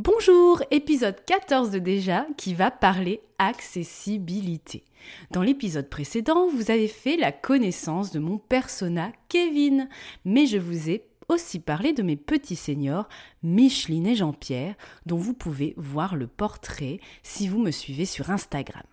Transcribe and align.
Bonjour, 0.00 0.62
épisode 0.70 1.16
14 1.26 1.72
de 1.72 1.80
déjà 1.80 2.24
qui 2.36 2.54
va 2.54 2.70
parler 2.70 3.20
accessibilité. 3.40 4.84
Dans 5.32 5.42
l'épisode 5.42 5.88
précédent, 5.88 6.46
vous 6.46 6.70
avez 6.70 6.86
fait 6.86 7.16
la 7.16 7.32
connaissance 7.32 8.12
de 8.12 8.20
mon 8.20 8.38
persona 8.38 9.10
Kevin, 9.28 9.88
mais 10.24 10.46
je 10.46 10.58
vous 10.58 10.88
ai 10.88 11.02
aussi 11.28 11.58
parlé 11.58 11.94
de 11.94 12.04
mes 12.04 12.14
petits 12.14 12.54
seniors 12.54 13.08
Micheline 13.42 14.06
et 14.06 14.14
Jean-Pierre, 14.14 14.76
dont 15.04 15.16
vous 15.16 15.34
pouvez 15.34 15.74
voir 15.76 16.14
le 16.14 16.28
portrait 16.28 17.00
si 17.24 17.48
vous 17.48 17.58
me 17.58 17.72
suivez 17.72 18.04
sur 18.04 18.30
Instagram. 18.30 18.84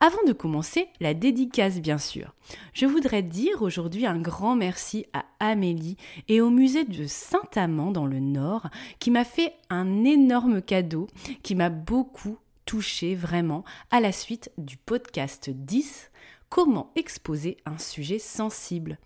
Avant 0.00 0.22
de 0.26 0.32
commencer, 0.32 0.88
la 1.00 1.14
dédicace 1.14 1.80
bien 1.80 1.98
sûr. 1.98 2.34
Je 2.72 2.86
voudrais 2.86 3.22
dire 3.22 3.62
aujourd'hui 3.62 4.06
un 4.06 4.18
grand 4.18 4.56
merci 4.56 5.06
à 5.12 5.24
Amélie 5.40 5.96
et 6.28 6.40
au 6.40 6.50
musée 6.50 6.84
de 6.84 7.06
Saint-Amand 7.06 7.90
dans 7.90 8.06
le 8.06 8.20
Nord 8.20 8.68
qui 8.98 9.10
m'a 9.10 9.24
fait 9.24 9.54
un 9.68 10.04
énorme 10.04 10.62
cadeau 10.62 11.06
qui 11.42 11.54
m'a 11.54 11.70
beaucoup 11.70 12.38
touché 12.64 13.14
vraiment 13.14 13.64
à 13.90 14.00
la 14.00 14.12
suite 14.12 14.52
du 14.56 14.76
podcast 14.76 15.50
10 15.50 16.09
comment 16.50 16.90
exposer 16.96 17.56
un 17.64 17.78
sujet 17.78 18.18
sensible. 18.18 18.98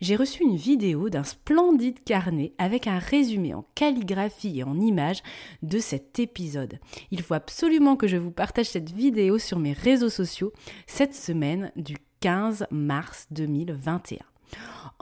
J'ai 0.00 0.16
reçu 0.16 0.42
une 0.42 0.56
vidéo 0.56 1.10
d'un 1.10 1.24
splendide 1.24 2.02
carnet 2.04 2.54
avec 2.58 2.86
un 2.86 2.98
résumé 2.98 3.52
en 3.52 3.66
calligraphie 3.74 4.60
et 4.60 4.64
en 4.64 4.80
images 4.80 5.22
de 5.62 5.78
cet 5.78 6.18
épisode. 6.18 6.78
Il 7.10 7.20
faut 7.20 7.34
absolument 7.34 7.96
que 7.96 8.06
je 8.06 8.16
vous 8.16 8.30
partage 8.30 8.70
cette 8.70 8.92
vidéo 8.92 9.38
sur 9.38 9.58
mes 9.58 9.72
réseaux 9.72 10.08
sociaux 10.08 10.52
cette 10.86 11.14
semaine 11.14 11.72
du 11.76 11.96
15 12.20 12.66
mars 12.70 13.26
2021. 13.32 14.31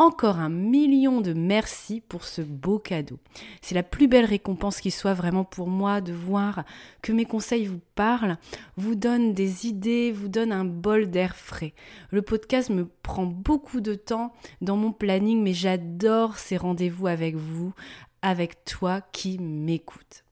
Encore 0.00 0.38
un 0.38 0.48
million 0.48 1.20
de 1.20 1.34
merci 1.34 2.00
pour 2.00 2.24
ce 2.24 2.40
beau 2.40 2.78
cadeau. 2.78 3.18
C'est 3.60 3.74
la 3.74 3.82
plus 3.82 4.08
belle 4.08 4.24
récompense 4.24 4.80
qui 4.80 4.90
soit 4.90 5.12
vraiment 5.12 5.44
pour 5.44 5.68
moi 5.68 6.00
de 6.00 6.14
voir 6.14 6.64
que 7.02 7.12
mes 7.12 7.26
conseils 7.26 7.66
vous 7.66 7.82
parlent, 7.94 8.38
vous 8.78 8.94
donnent 8.94 9.34
des 9.34 9.66
idées, 9.66 10.10
vous 10.10 10.28
donnent 10.28 10.52
un 10.52 10.64
bol 10.64 11.10
d'air 11.10 11.36
frais. 11.36 11.74
Le 12.10 12.22
podcast 12.22 12.70
me 12.70 12.88
prend 13.02 13.26
beaucoup 13.26 13.82
de 13.82 13.94
temps 13.94 14.32
dans 14.62 14.78
mon 14.78 14.90
planning, 14.90 15.42
mais 15.42 15.52
j'adore 15.52 16.38
ces 16.38 16.56
rendez-vous 16.56 17.06
avec 17.06 17.36
vous, 17.36 17.74
avec 18.22 18.64
toi 18.64 19.02
qui 19.12 19.38
m'écoute. 19.38 20.24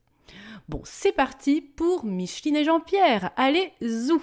Bon, 0.71 0.81
c'est 0.85 1.13
parti 1.13 1.61
pour 1.61 2.07
Micheline 2.07 2.57
et 2.57 2.65
Jean-Pierre. 2.65 3.33
Allez, 3.37 3.73
zou 3.83 4.23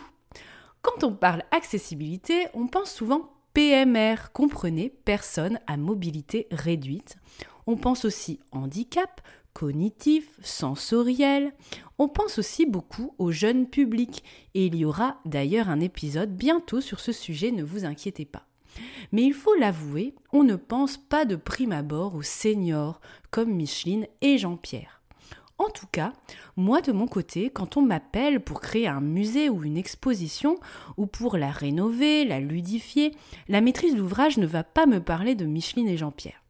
Quand 0.81 1.03
on 1.03 1.13
parle 1.13 1.43
accessibilité, 1.51 2.47
on 2.55 2.65
pense 2.65 2.91
souvent 2.91 3.34
PMR, 3.55 4.33
comprenez, 4.33 4.89
personnes 4.89 5.61
à 5.65 5.77
mobilité 5.77 6.45
réduite. 6.51 7.15
On 7.67 7.77
pense 7.77 8.03
aussi 8.03 8.41
handicap, 8.51 9.21
cognitif, 9.53 10.37
sensoriel. 10.43 11.53
On 11.97 12.09
pense 12.09 12.37
aussi 12.37 12.65
beaucoup 12.65 13.15
au 13.17 13.31
jeune 13.31 13.69
public 13.69 14.25
et 14.55 14.65
il 14.65 14.75
y 14.75 14.83
aura 14.83 15.21
d'ailleurs 15.23 15.69
un 15.69 15.79
épisode 15.79 16.35
bientôt 16.35 16.81
sur 16.81 16.99
ce 16.99 17.13
sujet, 17.13 17.51
ne 17.51 17.63
vous 17.63 17.85
inquiétez 17.85 18.25
pas. 18.25 18.45
Mais 19.13 19.23
il 19.23 19.33
faut 19.33 19.55
l'avouer, 19.55 20.15
on 20.33 20.43
ne 20.43 20.57
pense 20.57 20.97
pas 20.97 21.23
de 21.23 21.37
prime 21.37 21.71
abord 21.71 22.15
aux 22.15 22.23
seniors 22.23 22.99
comme 23.31 23.53
Micheline 23.53 24.05
et 24.19 24.37
Jean-Pierre. 24.37 25.01
En 25.57 25.69
tout 25.69 25.87
cas, 25.89 26.11
moi 26.57 26.81
de 26.81 26.91
mon 26.91 27.07
côté, 27.07 27.49
quand 27.49 27.77
on 27.77 27.81
m'appelle 27.81 28.41
pour 28.41 28.59
créer 28.59 28.87
un 28.87 28.99
musée 28.99 29.49
ou 29.49 29.63
une 29.63 29.77
exposition, 29.77 30.57
ou 30.97 31.05
pour 31.05 31.37
la 31.37 31.49
rénover, 31.49 32.25
la 32.25 32.41
ludifier, 32.41 33.15
la 33.47 33.61
maîtrise 33.61 33.95
d'ouvrage 33.95 34.37
ne 34.37 34.45
va 34.45 34.63
pas 34.65 34.85
me 34.85 34.99
parler 34.99 35.33
de 35.33 35.45
Micheline 35.45 35.87
et 35.87 35.95
Jean-Pierre. 35.95 36.43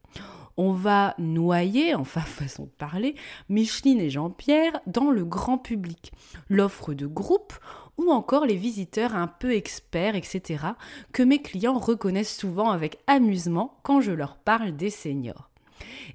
On 0.58 0.72
va 0.72 1.14
noyer, 1.20 1.94
enfin 1.96 2.22
façon 2.22 2.64
de 2.64 2.70
parler, 2.70 3.14
Micheline 3.48 4.02
et 4.02 4.10
Jean-Pierre 4.10 4.80
dans 4.88 5.12
le 5.12 5.24
grand 5.24 5.60
public, 5.60 6.12
l'offre 6.50 6.96
de 6.96 7.06
groupe 7.06 7.54
ou 7.98 8.12
encore 8.12 8.46
les 8.46 8.56
visiteurs 8.56 9.16
un 9.16 9.28
peu 9.28 9.54
experts, 9.54 10.16
etc., 10.16 10.66
que 11.14 11.24
mes 11.24 11.42
clients 11.42 11.78
reconnaissent 11.78 12.36
souvent 12.36 12.72
avec 12.72 12.98
amusement 13.08 13.78
quand 13.84 14.02
je 14.02 14.12
leur 14.12 14.38
parle 14.38 14.76
des 14.76 14.90
seniors. 14.90 15.50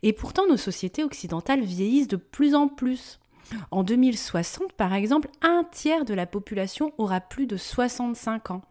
Et 0.02 0.12
pourtant, 0.12 0.46
nos 0.46 0.56
sociétés 0.56 1.04
occidentales 1.04 1.62
vieillissent 1.62 2.08
de 2.08 2.16
plus 2.16 2.54
en 2.54 2.68
plus. 2.68 3.18
En 3.70 3.82
2060, 3.82 4.72
par 4.72 4.94
exemple, 4.94 5.28
un 5.42 5.64
tiers 5.70 6.04
de 6.04 6.14
la 6.14 6.26
population 6.26 6.92
aura 6.98 7.20
plus 7.20 7.46
de 7.46 7.56
65 7.56 8.52
ans. 8.52 8.62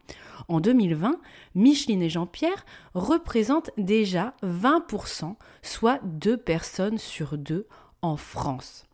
En 0.48 0.60
2020, 0.60 1.20
Micheline 1.54 2.02
et 2.02 2.08
Jean-Pierre 2.08 2.64
représentent 2.94 3.70
déjà 3.76 4.34
20%, 4.42 5.36
soit 5.62 6.00
deux 6.02 6.36
personnes 6.36 6.98
sur 6.98 7.36
deux 7.36 7.66
en 8.02 8.16
France. 8.16 8.86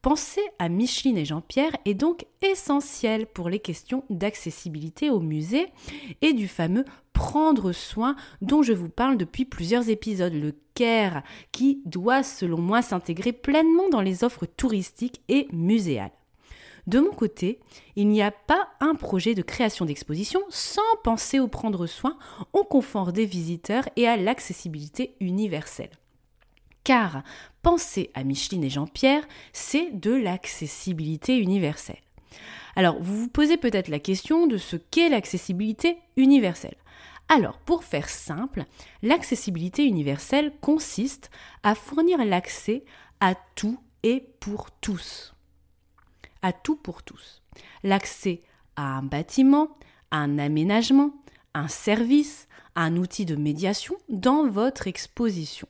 Penser 0.00 0.42
à 0.60 0.68
Micheline 0.68 1.18
et 1.18 1.24
Jean-Pierre 1.24 1.76
est 1.84 1.94
donc 1.94 2.24
essentiel 2.40 3.26
pour 3.26 3.48
les 3.48 3.58
questions 3.58 4.04
d'accessibilité 4.10 5.10
au 5.10 5.18
musée 5.18 5.66
et 6.22 6.32
du 6.32 6.46
fameux 6.46 6.84
prendre 7.12 7.72
soin 7.72 8.14
dont 8.40 8.62
je 8.62 8.72
vous 8.72 8.88
parle 8.88 9.16
depuis 9.16 9.44
plusieurs 9.44 9.88
épisodes, 9.88 10.32
le 10.32 10.54
care, 10.74 11.24
qui 11.50 11.82
doit 11.84 12.22
selon 12.22 12.58
moi 12.58 12.80
s'intégrer 12.80 13.32
pleinement 13.32 13.88
dans 13.88 14.00
les 14.00 14.22
offres 14.22 14.46
touristiques 14.46 15.20
et 15.28 15.48
muséales. 15.52 16.12
De 16.86 17.00
mon 17.00 17.10
côté, 17.10 17.58
il 17.96 18.08
n'y 18.08 18.22
a 18.22 18.30
pas 18.30 18.68
un 18.80 18.94
projet 18.94 19.34
de 19.34 19.42
création 19.42 19.84
d'exposition 19.84 20.40
sans 20.48 20.80
penser 21.02 21.40
au 21.40 21.48
prendre 21.48 21.86
soin, 21.86 22.16
au 22.52 22.62
confort 22.62 23.12
des 23.12 23.26
visiteurs 23.26 23.88
et 23.96 24.06
à 24.06 24.16
l'accessibilité 24.16 25.16
universelle. 25.20 25.90
Car 26.88 27.22
penser 27.60 28.10
à 28.14 28.24
Micheline 28.24 28.64
et 28.64 28.70
Jean-Pierre, 28.70 29.28
c'est 29.52 29.90
de 29.90 30.10
l'accessibilité 30.10 31.36
universelle. 31.36 32.00
Alors, 32.76 32.96
vous 32.98 33.20
vous 33.24 33.28
posez 33.28 33.58
peut-être 33.58 33.88
la 33.88 33.98
question 33.98 34.46
de 34.46 34.56
ce 34.56 34.76
qu'est 34.76 35.10
l'accessibilité 35.10 35.98
universelle. 36.16 36.78
Alors, 37.28 37.58
pour 37.58 37.84
faire 37.84 38.08
simple, 38.08 38.64
l'accessibilité 39.02 39.84
universelle 39.84 40.50
consiste 40.62 41.30
à 41.62 41.74
fournir 41.74 42.24
l'accès 42.24 42.86
à 43.20 43.34
tout 43.54 43.78
et 44.02 44.24
pour 44.40 44.70
tous. 44.70 45.34
À 46.40 46.54
tout 46.54 46.76
pour 46.76 47.02
tous. 47.02 47.42
L'accès 47.82 48.40
à 48.76 48.96
un 48.96 49.02
bâtiment, 49.02 49.76
à 50.10 50.20
un 50.20 50.38
aménagement, 50.38 51.12
un 51.52 51.68
service, 51.68 52.48
un 52.76 52.96
outil 52.96 53.26
de 53.26 53.36
médiation 53.36 53.98
dans 54.08 54.48
votre 54.48 54.86
exposition 54.86 55.68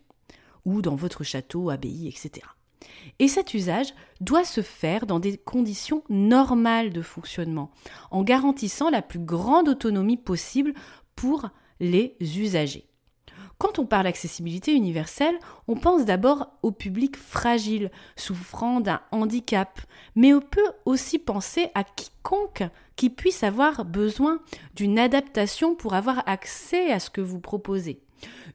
ou 0.65 0.83
dans 0.83 0.97
votre 0.97 1.25
château, 1.25 1.71
abbaye, 1.71 2.09
etc. 2.09 2.47
Et 3.19 3.29
cet 3.29 3.55
usage 3.55 3.95
doit 4.21 4.45
se 4.45 4.63
faire 4.63 5.07
dans 5.07 5.19
des 5.19 5.37
conditions 5.37 6.05
normales 6.09 6.93
de 6.93 7.03
fonctionnement, 7.03 7.71
en 8.11 8.23
garantissant 8.23 8.91
la 8.91 9.03
plus 9.03 9.19
grande 9.19 9.69
autonomie 9.69 10.17
possible 10.17 10.75
pour 11.17 11.49
les 11.81 12.17
usagers. 12.21 12.89
Quand 13.59 13.81
on 13.81 13.87
parle 13.87 14.05
d'accessibilité 14.05 14.73
universelle, 14.73 15.37
on 15.67 15.75
pense 15.75 16.05
d'abord 16.05 16.53
au 16.63 16.71
public 16.71 17.17
fragile, 17.17 17.91
souffrant 18.15 18.81
d'un 18.81 19.01
handicap, 19.11 19.81
mais 20.15 20.33
on 20.33 20.41
peut 20.41 20.71
aussi 20.85 21.19
penser 21.19 21.69
à 21.75 21.83
quiconque 21.83 22.63
qui 22.95 23.11
puisse 23.11 23.43
avoir 23.43 23.85
besoin 23.85 24.41
d'une 24.77 24.99
adaptation 24.99 25.75
pour 25.75 25.95
avoir 25.95 26.23
accès 26.29 26.93
à 26.93 27.01
ce 27.01 27.11
que 27.11 27.21
vous 27.21 27.41
proposez 27.41 28.01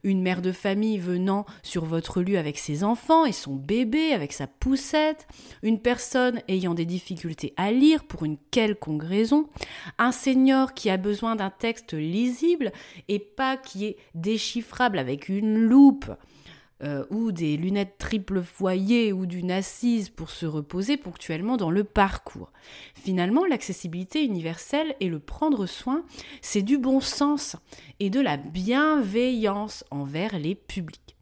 une 0.02 0.22
mère 0.22 0.42
de 0.42 0.52
famille 0.52 0.98
venant 0.98 1.46
sur 1.62 1.84
votre 1.84 2.22
lieu 2.22 2.38
avec 2.38 2.58
ses 2.58 2.84
enfants 2.84 3.24
et 3.24 3.32
son 3.32 3.54
bébé, 3.54 4.12
avec 4.12 4.32
sa 4.32 4.46
poussette, 4.46 5.26
une 5.62 5.80
personne 5.80 6.40
ayant 6.48 6.74
des 6.74 6.84
difficultés 6.84 7.54
à 7.56 7.70
lire 7.70 8.04
pour 8.04 8.24
une 8.24 8.38
quelconque 8.50 9.04
raison, 9.04 9.48
un 9.98 10.12
senior 10.12 10.74
qui 10.74 10.90
a 10.90 10.96
besoin 10.96 11.36
d'un 11.36 11.50
texte 11.50 11.94
lisible 11.94 12.72
et 13.08 13.18
pas 13.18 13.56
qui 13.56 13.86
est 13.86 13.96
déchiffrable 14.14 14.98
avec 14.98 15.28
une 15.28 15.56
loupe 15.56 16.10
euh, 16.82 17.04
ou 17.10 17.30
des 17.30 17.56
lunettes 17.56 17.98
triple 17.98 18.42
foyer 18.42 19.12
ou 19.12 19.26
d'une 19.26 19.52
assise 19.52 20.08
pour 20.08 20.30
se 20.30 20.44
reposer 20.44 20.96
ponctuellement 20.96 21.56
dans 21.56 21.70
le 21.70 21.84
parcours. 21.84 22.50
Finalement, 22.94 23.44
l'accessibilité 23.44 24.24
universelle 24.24 24.96
et 24.98 25.08
le 25.08 25.20
prendre 25.20 25.66
soin, 25.66 26.04
c'est 26.42 26.62
du 26.62 26.76
bon 26.76 27.00
sens 27.00 27.56
et 28.00 28.10
de 28.10 28.20
la 28.20 28.36
bienveillance 28.36 29.84
envers 29.92 30.38
les 30.38 30.56
publics. 30.56 31.16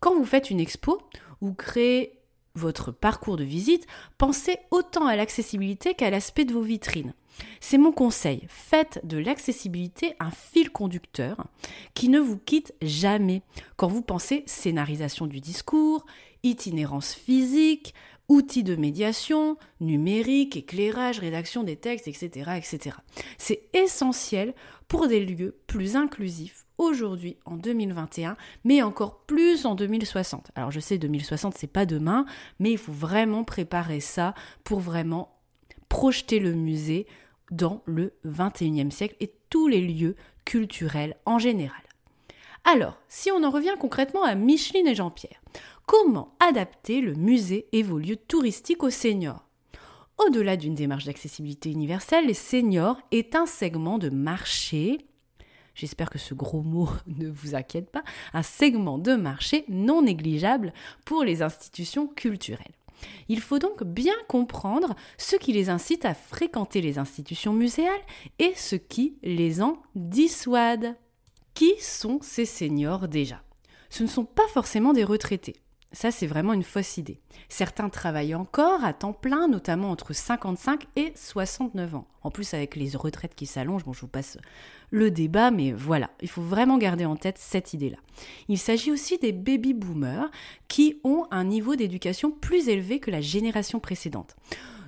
Quand 0.00 0.14
vous 0.14 0.26
faites 0.26 0.50
une 0.50 0.60
expo 0.60 1.00
ou 1.40 1.54
créez 1.54 2.18
votre 2.54 2.92
parcours 2.92 3.36
de 3.36 3.44
visite, 3.44 3.86
pensez 4.18 4.58
autant 4.70 5.06
à 5.06 5.16
l'accessibilité 5.16 5.94
qu'à 5.94 6.10
l'aspect 6.10 6.44
de 6.44 6.52
vos 6.52 6.62
vitrines. 6.62 7.14
C'est 7.60 7.78
mon 7.78 7.92
conseil, 7.92 8.46
faites 8.48 9.00
de 9.04 9.18
l'accessibilité 9.18 10.14
un 10.20 10.30
fil 10.30 10.70
conducteur 10.70 11.46
qui 11.94 12.08
ne 12.08 12.20
vous 12.20 12.38
quitte 12.38 12.74
jamais 12.82 13.42
quand 13.76 13.88
vous 13.88 14.02
pensez 14.02 14.42
scénarisation 14.46 15.26
du 15.26 15.40
discours, 15.40 16.06
itinérance 16.42 17.14
physique, 17.14 17.94
outils 18.28 18.62
de 18.62 18.76
médiation, 18.76 19.56
numérique, 19.80 20.56
éclairage, 20.56 21.18
rédaction 21.18 21.64
des 21.64 21.76
textes, 21.76 22.08
etc. 22.08 22.50
etc. 22.56 22.96
C'est 23.38 23.62
essentiel 23.72 24.54
pour 24.86 25.08
des 25.08 25.24
lieux 25.24 25.58
plus 25.66 25.96
inclusifs 25.96 26.66
aujourd'hui 26.76 27.36
en 27.44 27.56
2021, 27.56 28.36
mais 28.64 28.82
encore 28.82 29.22
plus 29.22 29.66
en 29.66 29.74
2060. 29.74 30.52
Alors 30.54 30.70
je 30.70 30.80
sais 30.80 30.98
2060 30.98 31.56
c'est 31.56 31.66
pas 31.66 31.86
demain, 31.86 32.24
mais 32.60 32.70
il 32.70 32.78
faut 32.78 32.92
vraiment 32.92 33.44
préparer 33.44 34.00
ça 34.00 34.34
pour 34.62 34.80
vraiment 34.80 35.34
projeter 35.88 36.38
le 36.38 36.52
musée 36.52 37.06
dans 37.50 37.82
le 37.86 38.14
21e 38.26 38.90
siècle 38.90 39.16
et 39.20 39.32
tous 39.50 39.68
les 39.68 39.80
lieux 39.80 40.16
culturels 40.44 41.16
en 41.26 41.38
général. 41.38 41.82
Alors, 42.64 42.98
si 43.08 43.30
on 43.30 43.44
en 43.44 43.50
revient 43.50 43.76
concrètement 43.78 44.22
à 44.22 44.34
Micheline 44.34 44.86
et 44.86 44.94
Jean-Pierre, 44.94 45.40
comment 45.86 46.34
adapter 46.40 47.00
le 47.00 47.14
musée 47.14 47.66
et 47.72 47.82
vos 47.82 47.98
lieux 47.98 48.16
touristiques 48.16 48.82
aux 48.82 48.90
seniors? 48.90 49.44
Au-delà 50.18 50.56
d'une 50.56 50.74
démarche 50.74 51.04
d'accessibilité 51.04 51.70
universelle, 51.70 52.26
les 52.26 52.34
seniors 52.34 52.98
est 53.12 53.36
un 53.36 53.46
segment 53.46 53.98
de 53.98 54.10
marché 54.10 54.98
j'espère 55.78 56.10
que 56.10 56.18
ce 56.18 56.34
gros 56.34 56.62
mot 56.62 56.88
ne 57.06 57.28
vous 57.28 57.54
inquiète 57.54 57.90
pas, 57.90 58.02
un 58.34 58.42
segment 58.42 58.98
de 58.98 59.14
marché 59.14 59.64
non 59.68 60.02
négligeable 60.02 60.72
pour 61.04 61.24
les 61.24 61.42
institutions 61.42 62.06
culturelles. 62.06 62.74
Il 63.28 63.40
faut 63.40 63.58
donc 63.58 63.84
bien 63.84 64.14
comprendre 64.28 64.94
ce 65.16 65.36
qui 65.36 65.52
les 65.52 65.70
incite 65.70 66.04
à 66.04 66.14
fréquenter 66.14 66.80
les 66.80 66.98
institutions 66.98 67.52
muséales 67.52 68.00
et 68.38 68.52
ce 68.56 68.76
qui 68.76 69.18
les 69.22 69.62
en 69.62 69.82
dissuade. 69.94 70.96
Qui 71.54 71.74
sont 71.80 72.18
ces 72.22 72.44
seniors 72.44 73.08
déjà? 73.08 73.42
Ce 73.90 74.02
ne 74.02 74.08
sont 74.08 74.24
pas 74.24 74.46
forcément 74.48 74.92
des 74.92 75.04
retraités. 75.04 75.56
Ça, 75.92 76.10
c'est 76.10 76.26
vraiment 76.26 76.52
une 76.52 76.64
fausse 76.64 76.98
idée. 76.98 77.18
Certains 77.48 77.88
travaillent 77.88 78.34
encore 78.34 78.84
à 78.84 78.92
temps 78.92 79.14
plein, 79.14 79.48
notamment 79.48 79.90
entre 79.90 80.12
55 80.12 80.86
et 80.96 81.12
69 81.14 81.94
ans. 81.94 82.06
En 82.22 82.30
plus, 82.30 82.52
avec 82.52 82.76
les 82.76 82.94
retraites 82.94 83.34
qui 83.34 83.46
s'allongent, 83.46 83.84
bon, 83.84 83.94
je 83.94 84.02
vous 84.02 84.08
passe 84.08 84.36
le 84.90 85.10
débat, 85.10 85.50
mais 85.50 85.72
voilà, 85.72 86.10
il 86.20 86.28
faut 86.28 86.42
vraiment 86.42 86.76
garder 86.76 87.06
en 87.06 87.16
tête 87.16 87.38
cette 87.38 87.72
idée-là. 87.72 87.96
Il 88.48 88.58
s'agit 88.58 88.92
aussi 88.92 89.16
des 89.16 89.32
baby 89.32 89.72
boomers 89.72 90.30
qui 90.68 91.00
ont 91.04 91.26
un 91.30 91.44
niveau 91.44 91.74
d'éducation 91.74 92.30
plus 92.30 92.68
élevé 92.68 93.00
que 93.00 93.10
la 93.10 93.22
génération 93.22 93.80
précédente, 93.80 94.36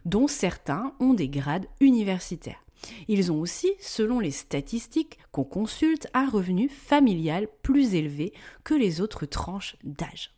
dont 0.05 0.29
certains 0.29 0.93
ont 1.01 1.15
des 1.15 1.31
grades 1.31 1.67
universitaires. 1.81 2.63
Ils 3.09 3.33
ont 3.33 3.41
aussi, 3.41 3.73
selon 3.79 4.21
les 4.21 4.31
statistiques 4.31 5.19
qu'on 5.33 5.45
consulte, 5.45 6.09
un 6.13 6.29
revenu 6.29 6.69
familial 6.69 7.49
plus 7.63 7.95
élevé 7.95 8.35
que 8.65 8.75
les 8.75 9.01
autres 9.01 9.25
tranches 9.25 9.77
d'âge 9.83 10.35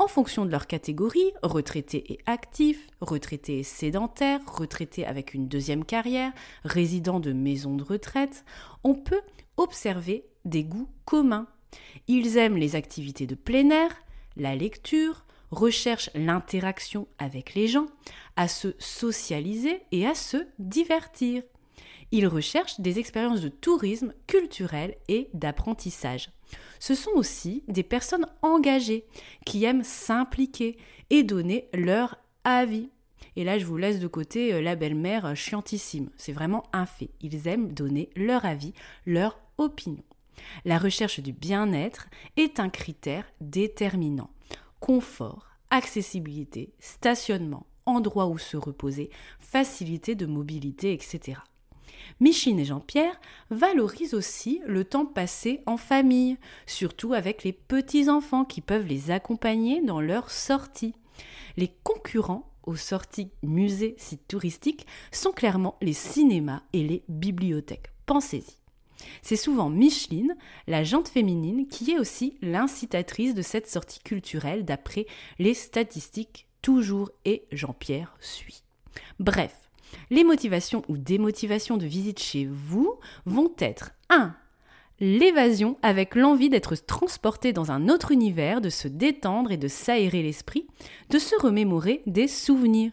en 0.00 0.08
fonction 0.08 0.46
de 0.46 0.50
leur 0.50 0.66
catégorie, 0.66 1.30
retraités 1.42 2.14
et 2.14 2.18
actifs, 2.24 2.88
retraités 3.02 3.58
et 3.58 3.62
sédentaires, 3.62 4.40
retraités 4.46 5.04
avec 5.04 5.34
une 5.34 5.46
deuxième 5.46 5.84
carrière, 5.84 6.32
résidents 6.64 7.20
de 7.20 7.34
maisons 7.34 7.76
de 7.76 7.82
retraite, 7.82 8.46
on 8.82 8.94
peut 8.94 9.20
observer 9.58 10.24
des 10.46 10.64
goûts 10.64 10.88
communs. 11.04 11.46
Ils 12.08 12.38
aiment 12.38 12.56
les 12.56 12.76
activités 12.76 13.26
de 13.26 13.34
plein 13.34 13.68
air, 13.68 13.90
la 14.38 14.56
lecture, 14.56 15.26
recherchent 15.50 16.10
l'interaction 16.14 17.06
avec 17.18 17.54
les 17.54 17.68
gens, 17.68 17.86
à 18.36 18.48
se 18.48 18.74
socialiser 18.78 19.82
et 19.92 20.06
à 20.06 20.14
se 20.14 20.38
divertir. 20.58 21.42
Ils 22.10 22.26
recherchent 22.26 22.80
des 22.80 22.98
expériences 22.98 23.42
de 23.42 23.50
tourisme 23.50 24.14
culturel 24.26 24.96
et 25.08 25.28
d'apprentissage. 25.34 26.30
Ce 26.80 26.94
sont 26.94 27.12
aussi 27.14 27.62
des 27.68 27.84
personnes 27.84 28.26
engagées 28.42 29.06
qui 29.46 29.64
aiment 29.64 29.84
s'impliquer 29.84 30.78
et 31.10 31.22
donner 31.22 31.68
leur 31.72 32.16
avis. 32.42 32.88
Et 33.36 33.44
là, 33.44 33.58
je 33.58 33.66
vous 33.66 33.76
laisse 33.76 34.00
de 34.00 34.08
côté 34.08 34.54
euh, 34.54 34.62
la 34.62 34.74
belle-mère 34.74 35.26
euh, 35.26 35.34
chiantissime. 35.34 36.10
C'est 36.16 36.32
vraiment 36.32 36.64
un 36.72 36.86
fait. 36.86 37.10
Ils 37.20 37.46
aiment 37.46 37.72
donner 37.72 38.08
leur 38.16 38.44
avis, 38.44 38.72
leur 39.06 39.38
opinion. 39.58 40.02
La 40.64 40.78
recherche 40.78 41.20
du 41.20 41.32
bien-être 41.32 42.08
est 42.38 42.58
un 42.58 42.70
critère 42.70 43.30
déterminant. 43.42 44.30
Confort, 44.80 45.50
accessibilité, 45.68 46.72
stationnement, 46.80 47.66
endroit 47.84 48.26
où 48.26 48.38
se 48.38 48.56
reposer, 48.56 49.10
facilité 49.38 50.14
de 50.14 50.24
mobilité, 50.26 50.94
etc. 50.94 51.40
Micheline 52.20 52.60
et 52.60 52.64
Jean-Pierre 52.64 53.20
valorisent 53.50 54.14
aussi 54.14 54.60
le 54.66 54.84
temps 54.84 55.06
passé 55.06 55.62
en 55.66 55.76
famille, 55.76 56.36
surtout 56.66 57.14
avec 57.14 57.44
les 57.44 57.52
petits-enfants 57.52 58.44
qui 58.44 58.60
peuvent 58.60 58.86
les 58.86 59.10
accompagner 59.10 59.80
dans 59.82 60.00
leurs 60.00 60.30
sorties. 60.30 60.94
Les 61.56 61.72
concurrents 61.82 62.50
aux 62.64 62.76
sorties 62.76 63.30
musées, 63.42 63.94
sites 63.98 64.28
touristiques 64.28 64.86
sont 65.12 65.32
clairement 65.32 65.76
les 65.80 65.92
cinémas 65.92 66.62
et 66.72 66.82
les 66.82 67.02
bibliothèques. 67.08 67.90
Pensez-y. 68.06 68.56
C'est 69.22 69.36
souvent 69.36 69.70
Micheline, 69.70 70.36
la 70.66 70.84
jante 70.84 71.08
féminine, 71.08 71.66
qui 71.68 71.92
est 71.92 71.98
aussi 71.98 72.36
l'incitatrice 72.42 73.34
de 73.34 73.42
cette 73.42 73.66
sortie 73.66 74.00
culturelle 74.00 74.64
d'après 74.64 75.06
les 75.38 75.54
statistiques 75.54 76.46
toujours 76.62 77.10
et 77.24 77.44
Jean-Pierre 77.50 78.14
suit. 78.20 78.62
Bref, 79.18 79.69
les 80.10 80.24
motivations 80.24 80.82
ou 80.88 80.96
démotivations 80.96 81.76
de 81.76 81.86
visite 81.86 82.20
chez 82.20 82.48
vous 82.50 82.94
vont 83.26 83.52
être 83.58 83.92
1. 84.08 84.34
L'évasion 85.00 85.78
avec 85.82 86.14
l'envie 86.14 86.50
d'être 86.50 86.74
transporté 86.74 87.52
dans 87.52 87.70
un 87.70 87.88
autre 87.88 88.12
univers, 88.12 88.60
de 88.60 88.68
se 88.68 88.86
détendre 88.86 89.50
et 89.50 89.56
de 89.56 89.68
s'aérer 89.68 90.22
l'esprit, 90.22 90.66
de 91.08 91.18
se 91.18 91.34
remémorer 91.40 92.02
des 92.06 92.28
souvenirs. 92.28 92.92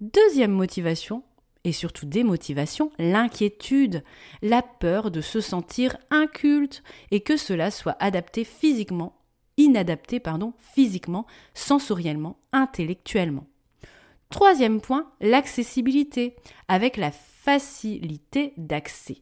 Deuxième 0.00 0.52
motivation, 0.52 1.22
et 1.64 1.72
surtout 1.72 2.04
démotivation, 2.04 2.92
l'inquiétude, 2.98 4.04
la 4.42 4.60
peur 4.60 5.10
de 5.10 5.22
se 5.22 5.40
sentir 5.40 5.96
inculte 6.10 6.82
et 7.10 7.20
que 7.20 7.38
cela 7.38 7.70
soit 7.70 7.96
adapté 8.00 8.44
physiquement, 8.44 9.16
inadapté 9.56 10.20
pardon, 10.20 10.52
physiquement, 10.58 11.26
sensoriellement, 11.54 12.36
intellectuellement. 12.52 13.46
Troisième 14.30 14.80
point, 14.80 15.10
l'accessibilité, 15.20 16.36
avec 16.68 16.96
la 16.96 17.10
facilité 17.10 18.52
d'accès. 18.56 19.18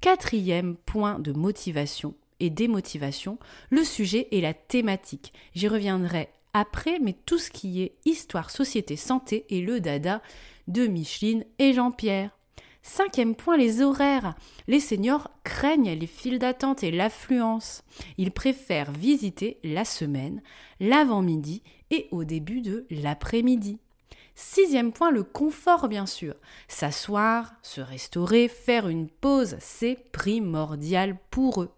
Quatrième 0.00 0.76
point 0.76 1.18
de 1.18 1.32
motivation 1.32 2.14
et 2.40 2.50
démotivation, 2.50 3.38
le 3.68 3.84
sujet 3.84 4.28
et 4.30 4.40
la 4.40 4.54
thématique. 4.54 5.32
J'y 5.54 5.68
reviendrai 5.68 6.30
après, 6.54 6.98
mais 6.98 7.14
tout 7.26 7.38
ce 7.38 7.50
qui 7.50 7.82
est 7.82 7.94
histoire, 8.04 8.50
société, 8.50 8.96
santé 8.96 9.44
et 9.50 9.60
le 9.60 9.80
dada 9.80 10.22
de 10.68 10.86
Micheline 10.86 11.44
et 11.58 11.72
Jean-Pierre. 11.72 12.36
Cinquième 12.82 13.34
point, 13.34 13.56
les 13.56 13.82
horaires. 13.82 14.34
Les 14.66 14.80
seniors 14.80 15.30
craignent 15.44 15.92
les 15.92 16.06
files 16.06 16.38
d'attente 16.38 16.82
et 16.82 16.90
l'affluence. 16.90 17.84
Ils 18.16 18.32
préfèrent 18.32 18.90
visiter 18.90 19.58
la 19.62 19.84
semaine, 19.84 20.42
l'avant-midi 20.80 21.62
et 21.90 22.08
au 22.10 22.24
début 22.24 22.62
de 22.62 22.86
l'après-midi. 22.90 23.78
Sixième 24.34 24.92
point, 24.92 25.10
le 25.10 25.22
confort, 25.22 25.88
bien 25.88 26.06
sûr. 26.06 26.34
S'asseoir, 26.68 27.54
se 27.62 27.80
restaurer, 27.80 28.48
faire 28.48 28.88
une 28.88 29.08
pause, 29.08 29.56
c'est 29.60 29.96
primordial 30.12 31.16
pour 31.30 31.62
eux. 31.62 31.70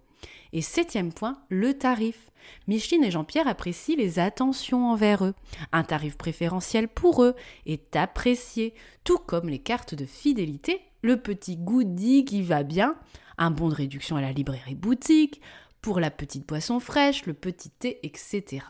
Et 0.53 0.63
septième 0.63 1.13
point, 1.13 1.39
le 1.49 1.75
tarif. 1.75 2.31
Micheline 2.67 3.05
et 3.05 3.11
Jean-Pierre 3.11 3.49
apprécient 3.49 3.97
les 3.97 4.19
attentions 4.19 4.91
envers 4.91 5.25
eux. 5.25 5.35
Un 5.73 5.85
tarif 5.85 6.17
préférentiel 6.17 6.89
pour 6.89 7.23
eux 7.23 7.35
est 7.67 7.97
apprécié, 7.97 8.75
tout 9.05 9.19
comme 9.19 9.49
les 9.49 9.61
cartes 9.61 9.95
de 9.95 10.05
fidélité, 10.05 10.83
le 11.03 11.17
petit 11.17 11.57
goodie 11.57 12.25
qui 12.25 12.43
va 12.43 12.63
bien, 12.63 12.97
un 13.39 13.51
bon 13.51 13.69
de 13.69 13.75
réduction 13.75 14.17
à 14.17 14.21
la 14.21 14.33
librairie 14.33 14.75
boutique, 14.75 15.41
pour 15.81 15.99
la 15.99 16.11
petite 16.11 16.47
boisson 16.47 16.79
fraîche, 16.79 17.27
le 17.27 17.35
petit 17.35 17.71
thé, 17.71 17.99
etc. 18.05 18.65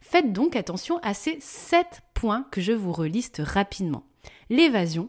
Faites 0.00 0.32
donc 0.32 0.54
attention 0.54 0.98
à 0.98 1.14
ces 1.14 1.38
sept 1.40 2.02
que 2.50 2.60
je 2.60 2.72
vous 2.72 2.92
reliste 2.92 3.42
rapidement. 3.44 4.04
L'évasion, 4.48 5.08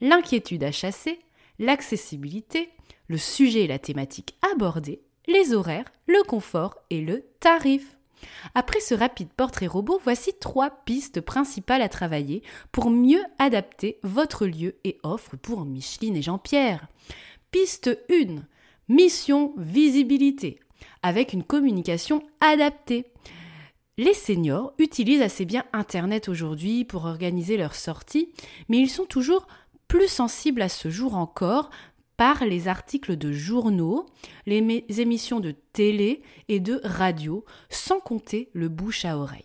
l'inquiétude 0.00 0.64
à 0.64 0.72
chasser, 0.72 1.18
l'accessibilité, 1.58 2.70
le 3.08 3.18
sujet 3.18 3.64
et 3.64 3.66
la 3.66 3.78
thématique 3.78 4.34
abordée, 4.52 5.02
les 5.26 5.52
horaires, 5.52 5.90
le 6.06 6.22
confort 6.24 6.76
et 6.90 7.00
le 7.00 7.24
tarif. 7.40 7.96
Après 8.54 8.80
ce 8.80 8.94
rapide 8.94 9.28
portrait 9.36 9.66
robot, 9.66 10.00
voici 10.02 10.32
trois 10.40 10.70
pistes 10.70 11.20
principales 11.20 11.82
à 11.82 11.90
travailler 11.90 12.42
pour 12.72 12.88
mieux 12.88 13.22
adapter 13.38 13.98
votre 14.02 14.46
lieu 14.46 14.76
et 14.84 14.98
offre 15.02 15.36
pour 15.36 15.66
Micheline 15.66 16.16
et 16.16 16.22
Jean-Pierre. 16.22 16.86
Piste 17.50 17.90
1. 18.10 18.36
Mission 18.88 19.52
visibilité 19.58 20.60
avec 21.02 21.34
une 21.34 21.44
communication 21.44 22.22
adaptée. 22.40 23.04
Les 23.96 24.14
seniors 24.14 24.72
utilisent 24.78 25.22
assez 25.22 25.44
bien 25.44 25.64
Internet 25.72 26.28
aujourd'hui 26.28 26.84
pour 26.84 27.04
organiser 27.04 27.56
leurs 27.56 27.76
sorties, 27.76 28.32
mais 28.68 28.78
ils 28.78 28.90
sont 28.90 29.04
toujours 29.04 29.46
plus 29.86 30.08
sensibles 30.08 30.62
à 30.62 30.68
ce 30.68 30.90
jour 30.90 31.14
encore 31.14 31.70
par 32.16 32.44
les 32.44 32.66
articles 32.66 33.16
de 33.16 33.30
journaux, 33.30 34.06
les 34.46 34.84
émissions 34.98 35.38
de 35.38 35.52
télé 35.72 36.22
et 36.48 36.58
de 36.58 36.80
radio, 36.82 37.44
sans 37.70 38.00
compter 38.00 38.50
le 38.52 38.68
bouche 38.68 39.04
à 39.04 39.16
oreille. 39.16 39.44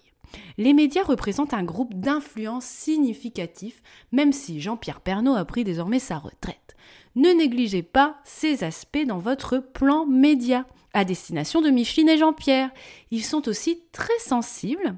Les 0.57 0.73
médias 0.73 1.03
représentent 1.03 1.53
un 1.53 1.63
groupe 1.63 1.93
d'influence 1.93 2.65
significatif, 2.65 3.81
même 4.11 4.33
si 4.33 4.61
Jean-Pierre 4.61 5.01
Pernaud 5.01 5.35
a 5.35 5.45
pris 5.45 5.63
désormais 5.63 5.99
sa 5.99 6.17
retraite. 6.17 6.75
Ne 7.15 7.29
négligez 7.29 7.83
pas 7.83 8.17
ces 8.23 8.63
aspects 8.63 9.05
dans 9.05 9.19
votre 9.19 9.57
plan 9.57 10.05
média 10.05 10.65
à 10.93 11.05
destination 11.05 11.61
de 11.61 11.69
Micheline 11.69 12.09
et 12.09 12.17
Jean-Pierre. 12.17 12.71
Ils 13.11 13.23
sont 13.23 13.47
aussi 13.47 13.81
très 13.91 14.17
sensibles, 14.19 14.95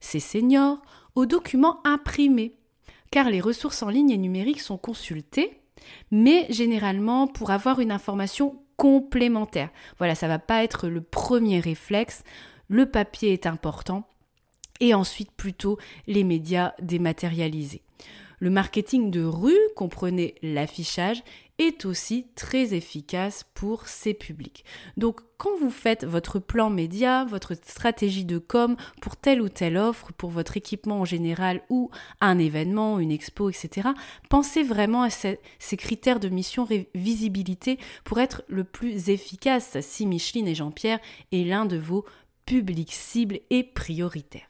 ces 0.00 0.20
seniors, 0.20 0.80
aux 1.14 1.26
documents 1.26 1.80
imprimés, 1.84 2.54
car 3.10 3.30
les 3.30 3.40
ressources 3.40 3.82
en 3.82 3.88
ligne 3.88 4.10
et 4.10 4.18
numériques 4.18 4.60
sont 4.60 4.78
consultées, 4.78 5.60
mais 6.10 6.46
généralement 6.50 7.26
pour 7.26 7.50
avoir 7.50 7.80
une 7.80 7.92
information 7.92 8.60
complémentaire. 8.76 9.70
Voilà, 9.98 10.14
ça 10.14 10.28
va 10.28 10.38
pas 10.38 10.62
être 10.62 10.88
le 10.88 11.00
premier 11.00 11.60
réflexe. 11.60 12.22
Le 12.68 12.86
papier 12.86 13.32
est 13.32 13.46
important 13.46 14.08
et 14.80 14.94
ensuite 14.94 15.32
plutôt 15.32 15.78
les 16.06 16.24
médias 16.24 16.74
dématérialisés. 16.80 17.82
Le 18.40 18.50
marketing 18.50 19.10
de 19.10 19.24
rue, 19.24 19.58
comprenez 19.74 20.36
l'affichage, 20.42 21.22
est 21.58 21.84
aussi 21.84 22.26
très 22.36 22.72
efficace 22.74 23.44
pour 23.54 23.88
ces 23.88 24.14
publics. 24.14 24.64
Donc 24.96 25.20
quand 25.38 25.56
vous 25.60 25.70
faites 25.70 26.04
votre 26.04 26.38
plan 26.38 26.70
média, 26.70 27.24
votre 27.24 27.54
stratégie 27.54 28.24
de 28.24 28.38
com 28.38 28.76
pour 29.00 29.16
telle 29.16 29.42
ou 29.42 29.48
telle 29.48 29.76
offre, 29.76 30.12
pour 30.12 30.30
votre 30.30 30.56
équipement 30.56 31.00
en 31.00 31.04
général 31.04 31.62
ou 31.68 31.90
un 32.20 32.38
événement, 32.38 33.00
une 33.00 33.10
expo, 33.10 33.50
etc., 33.50 33.88
pensez 34.28 34.62
vraiment 34.62 35.02
à 35.02 35.10
ces, 35.10 35.38
critères 35.76 36.20
de 36.20 36.28
mission 36.28 36.66
visibilité 36.94 37.78
pour 38.04 38.20
être 38.20 38.42
le 38.46 38.62
plus 38.62 39.10
efficace 39.10 39.78
si 39.80 40.06
Micheline 40.06 40.46
et 40.46 40.54
Jean-Pierre 40.54 41.00
est 41.32 41.44
l'un 41.44 41.66
de 41.66 41.76
vos 41.76 42.04
publics 42.46 42.92
cibles 42.92 43.40
et 43.50 43.64
prioritaires. 43.64 44.48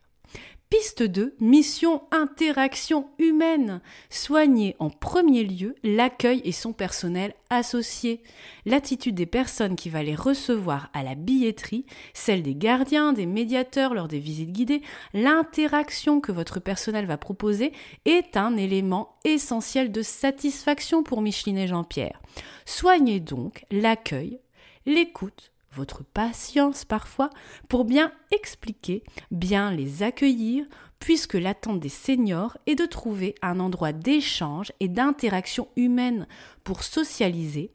Piste 0.70 1.02
2, 1.02 1.34
mission 1.40 2.02
interaction 2.10 3.08
humaine. 3.18 3.80
Soigner 4.10 4.76
en 4.78 4.90
premier 4.90 5.42
lieu 5.42 5.74
l'accueil 5.82 6.42
et 6.44 6.52
son 6.52 6.74
personnel 6.74 7.34
associé. 7.48 8.22
L'attitude 8.66 9.14
des 9.14 9.24
personnes 9.24 9.76
qui 9.76 9.88
va 9.88 10.02
les 10.02 10.14
recevoir 10.14 10.90
à 10.92 11.02
la 11.02 11.14
billetterie, 11.14 11.86
celle 12.12 12.42
des 12.42 12.54
gardiens, 12.54 13.14
des 13.14 13.24
médiateurs 13.24 13.94
lors 13.94 14.08
des 14.08 14.18
visites 14.18 14.52
guidées, 14.52 14.82
l'interaction 15.14 16.20
que 16.20 16.32
votre 16.32 16.60
personnel 16.60 17.06
va 17.06 17.16
proposer 17.16 17.72
est 18.04 18.36
un 18.36 18.58
élément 18.58 19.16
essentiel 19.24 19.90
de 19.90 20.02
satisfaction 20.02 21.02
pour 21.02 21.22
Micheline 21.22 21.56
et 21.56 21.66
Jean-Pierre. 21.66 22.20
Soignez 22.66 23.20
donc 23.20 23.64
l'accueil, 23.70 24.38
l'écoute, 24.84 25.50
patience 25.86 26.84
parfois 26.84 27.30
pour 27.68 27.84
bien 27.84 28.12
expliquer, 28.30 29.04
bien 29.30 29.70
les 29.72 30.02
accueillir, 30.02 30.66
puisque 30.98 31.34
l'attente 31.34 31.80
des 31.80 31.88
seniors 31.88 32.56
est 32.66 32.74
de 32.74 32.86
trouver 32.86 33.34
un 33.42 33.60
endroit 33.60 33.92
d'échange 33.92 34.72
et 34.80 34.88
d'interaction 34.88 35.68
humaine 35.76 36.26
pour 36.64 36.82
socialiser, 36.82 37.70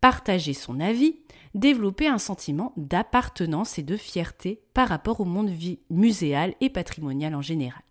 partager 0.00 0.54
son 0.54 0.80
avis, 0.80 1.16
développer 1.54 2.06
un 2.06 2.18
sentiment 2.18 2.72
d'appartenance 2.76 3.78
et 3.78 3.82
de 3.82 3.96
fierté 3.96 4.62
par 4.72 4.88
rapport 4.88 5.20
au 5.20 5.24
monde 5.24 5.50
muséal 5.90 6.54
et 6.60 6.70
patrimonial 6.70 7.34
en 7.34 7.42
général. 7.42 7.82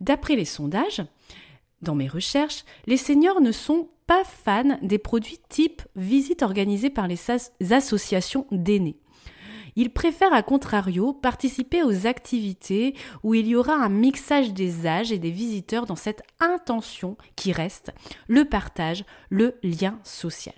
D'après 0.00 0.36
les 0.36 0.44
sondages, 0.44 1.02
dans 1.80 1.94
mes 1.94 2.08
recherches, 2.08 2.64
les 2.86 2.96
seniors 2.96 3.40
ne 3.40 3.52
sont 3.52 3.88
pas 4.06 4.24
fans 4.24 4.78
des 4.82 4.98
produits 4.98 5.40
type 5.48 5.82
visite 5.96 6.42
organisée 6.42 6.90
par 6.90 7.08
les 7.08 7.18
associations 7.72 8.46
d'aînés. 8.50 8.98
Ils 9.76 9.92
préfèrent 9.92 10.32
à 10.32 10.42
contrario 10.42 11.12
participer 11.12 11.82
aux 11.82 12.06
activités 12.06 12.94
où 13.22 13.34
il 13.34 13.48
y 13.48 13.56
aura 13.56 13.74
un 13.74 13.88
mixage 13.88 14.52
des 14.52 14.86
âges 14.86 15.10
et 15.10 15.18
des 15.18 15.30
visiteurs 15.32 15.86
dans 15.86 15.96
cette 15.96 16.22
intention 16.38 17.16
qui 17.34 17.52
reste 17.52 17.92
le 18.28 18.44
partage, 18.44 19.04
le 19.30 19.56
lien 19.62 19.98
social. 20.04 20.54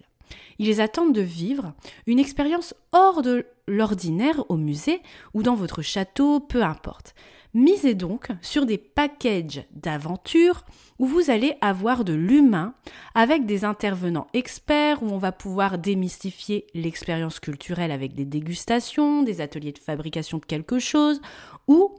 Ils 0.58 0.80
attendent 0.80 1.14
de 1.14 1.22
vivre 1.22 1.72
une 2.06 2.18
expérience 2.18 2.74
hors 2.92 3.22
de 3.22 3.46
l'ordinaire 3.66 4.44
au 4.50 4.56
musée 4.56 5.02
ou 5.34 5.42
dans 5.42 5.54
votre 5.54 5.82
château, 5.82 6.40
peu 6.40 6.62
importe. 6.62 7.14
Misez 7.56 7.94
donc 7.94 8.28
sur 8.42 8.66
des 8.66 8.76
packages 8.76 9.64
d'aventure 9.70 10.66
où 10.98 11.06
vous 11.06 11.30
allez 11.30 11.54
avoir 11.62 12.04
de 12.04 12.12
l'humain 12.12 12.74
avec 13.14 13.46
des 13.46 13.64
intervenants 13.64 14.26
experts 14.34 15.02
où 15.02 15.06
on 15.06 15.16
va 15.16 15.32
pouvoir 15.32 15.78
démystifier 15.78 16.66
l'expérience 16.74 17.40
culturelle 17.40 17.92
avec 17.92 18.14
des 18.14 18.26
dégustations, 18.26 19.22
des 19.22 19.40
ateliers 19.40 19.72
de 19.72 19.78
fabrication 19.78 20.36
de 20.36 20.44
quelque 20.44 20.78
chose, 20.78 21.22
où 21.66 21.94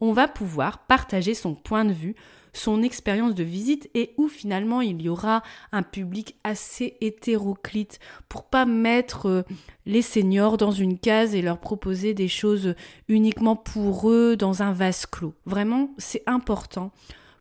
on 0.00 0.12
va 0.12 0.28
pouvoir 0.28 0.86
partager 0.86 1.34
son 1.34 1.56
point 1.56 1.84
de 1.84 1.92
vue 1.92 2.14
son 2.52 2.82
expérience 2.82 3.34
de 3.34 3.44
visite 3.44 3.90
et 3.94 4.14
où 4.16 4.28
finalement 4.28 4.80
il 4.80 5.00
y 5.02 5.08
aura 5.08 5.42
un 5.72 5.82
public 5.82 6.36
assez 6.44 6.96
hétéroclite 7.00 7.98
pour 8.28 8.44
pas 8.44 8.66
mettre 8.66 9.26
euh, 9.26 9.42
les 9.86 10.02
seniors 10.02 10.56
dans 10.56 10.70
une 10.70 10.98
case 10.98 11.34
et 11.34 11.42
leur 11.42 11.58
proposer 11.58 12.14
des 12.14 12.28
choses 12.28 12.74
uniquement 13.08 13.56
pour 13.56 14.10
eux 14.10 14.36
dans 14.36 14.62
un 14.62 14.72
vase 14.72 15.06
clos. 15.06 15.34
Vraiment, 15.46 15.90
c'est 15.98 16.22
important 16.26 16.92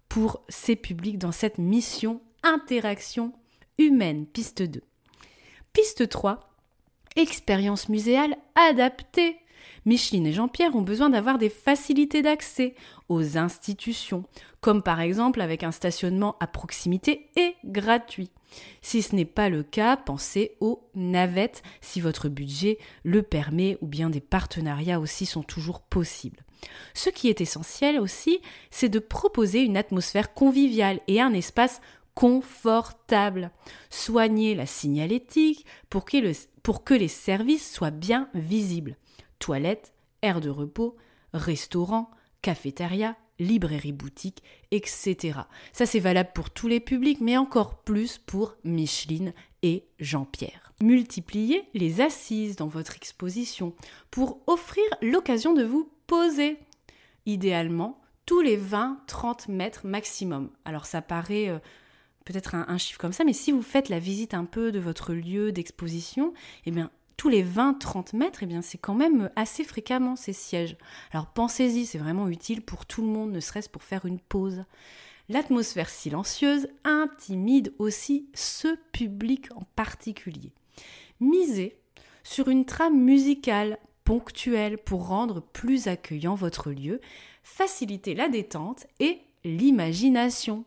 pour 0.07 0.41
ces 0.49 0.75
publics 0.75 1.19
dans 1.19 1.31
cette 1.31 1.57
mission 1.57 2.21
interaction 2.43 3.33
humaine, 3.77 4.25
piste 4.25 4.61
2. 4.61 4.81
Piste 5.73 6.09
3, 6.09 6.49
expérience 7.15 7.89
muséale 7.89 8.35
adaptée. 8.55 9.37
Micheline 9.85 10.27
et 10.27 10.33
Jean-Pierre 10.33 10.75
ont 10.75 10.81
besoin 10.81 11.09
d'avoir 11.09 11.37
des 11.37 11.49
facilités 11.49 12.21
d'accès 12.21 12.75
aux 13.07 13.37
institutions, 13.37 14.23
comme 14.61 14.83
par 14.83 15.01
exemple 15.01 15.41
avec 15.41 15.63
un 15.63 15.71
stationnement 15.71 16.35
à 16.39 16.47
proximité 16.47 17.29
et 17.35 17.55
gratuit. 17.65 18.29
Si 18.81 19.01
ce 19.01 19.15
n'est 19.15 19.25
pas 19.25 19.49
le 19.49 19.63
cas, 19.63 19.97
pensez 19.97 20.55
aux 20.59 20.89
navettes 20.95 21.61
si 21.81 22.01
votre 22.01 22.29
budget 22.29 22.77
le 23.03 23.21
permet 23.21 23.77
ou 23.81 23.87
bien 23.87 24.09
des 24.09 24.21
partenariats 24.21 24.99
aussi 24.99 25.25
sont 25.25 25.43
toujours 25.43 25.81
possibles. 25.81 26.43
Ce 26.93 27.09
qui 27.09 27.29
est 27.29 27.41
essentiel 27.41 27.99
aussi, 27.99 28.39
c'est 28.69 28.89
de 28.89 28.99
proposer 28.99 29.61
une 29.61 29.77
atmosphère 29.77 30.33
conviviale 30.33 30.99
et 31.07 31.21
un 31.21 31.33
espace 31.33 31.81
confortable. 32.15 33.51
Soignez 33.89 34.55
la 34.55 34.65
signalétique 34.65 35.65
pour 35.89 36.03
que, 36.03 36.17
pour 36.63 36.83
que 36.83 36.93
les 36.93 37.07
services 37.07 37.71
soient 37.71 37.91
bien 37.91 38.29
visibles. 38.33 38.97
Toilettes, 39.39 39.93
aires 40.21 40.41
de 40.41 40.49
repos, 40.49 40.95
restaurants, 41.33 42.11
cafétéria, 42.41 43.15
librairie 43.39 43.93
boutique, 43.93 44.43
etc. 44.71 45.39
Ça 45.73 45.85
c'est 45.85 45.99
valable 45.99 46.31
pour 46.33 46.49
tous 46.49 46.67
les 46.67 46.79
publics, 46.79 47.21
mais 47.21 47.37
encore 47.37 47.79
plus 47.83 48.17
pour 48.17 48.55
Micheline 48.63 49.33
et 49.63 49.85
Jean-Pierre. 49.99 50.73
Multipliez 50.81 51.63
les 51.73 52.01
assises 52.01 52.55
dans 52.55 52.67
votre 52.67 52.95
exposition 52.95 53.73
pour 54.11 54.41
offrir 54.47 54.85
l'occasion 55.01 55.53
de 55.53 55.63
vous 55.63 55.91
poser. 56.07 56.57
Idéalement, 57.25 58.01
tous 58.25 58.41
les 58.41 58.57
20-30 58.57 59.51
mètres 59.51 59.85
maximum. 59.85 60.49
Alors 60.63 60.85
ça 60.85 61.01
paraît 61.01 61.49
euh, 61.49 61.59
peut-être 62.25 62.55
un, 62.55 62.77
chiffre 62.77 62.99
comme 62.99 63.13
ça, 63.13 63.23
mais 63.23 63.33
si 63.33 63.51
vous 63.51 63.61
faites 63.61 63.89
la 63.89 63.99
visite 63.99 64.33
un 64.33 64.45
peu 64.45 64.71
de 64.71 64.79
votre 64.79 65.13
lieu 65.13 65.51
d'exposition, 65.51 66.33
eh 66.65 66.71
bien 66.71 66.91
tous 67.19 67.27
les 67.27 67.43
20-30 67.43 68.15
mètres, 68.15 68.43
eh 68.43 68.45
bien 68.45 68.61
c'est 68.61 68.77
quand 68.77 68.93
même 68.93 69.29
assez 69.35 69.65
fréquemment 69.65 70.15
ces 70.15 70.31
sièges. 70.31 70.77
Alors 71.11 71.27
pensez-y, 71.27 71.85
c'est 71.85 71.97
vraiment 71.97 72.29
utile 72.29 72.61
pour 72.61 72.85
tout 72.85 73.01
le 73.01 73.09
monde, 73.09 73.33
ne 73.33 73.41
serait-ce 73.41 73.67
pour 73.67 73.83
faire 73.83 74.05
une 74.05 74.21
pause. 74.21 74.63
L'atmosphère 75.27 75.89
silencieuse 75.89 76.69
intimide 76.85 77.73
aussi 77.77 78.29
ce 78.33 78.73
public 78.93 79.49
en 79.53 79.63
particulier. 79.75 80.53
Misez 81.19 81.77
sur 82.23 82.47
une 82.47 82.63
trame 82.63 82.97
musicale 82.97 83.79
ponctuelle 84.05 84.77
pour 84.77 85.07
rendre 85.07 85.41
plus 85.41 85.89
accueillant 85.89 86.35
votre 86.35 86.71
lieu, 86.71 87.01
faciliter 87.43 88.13
la 88.15 88.29
détente 88.29 88.87
et 89.01 89.19
l'imagination. 89.43 90.63